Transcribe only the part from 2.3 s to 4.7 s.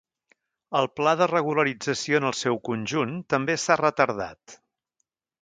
el seu conjunt també s'ha retardat.